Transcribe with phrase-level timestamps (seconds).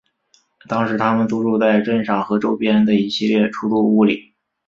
[0.67, 4.33] 当时他们租住在镇上和周边的一系列出租屋里。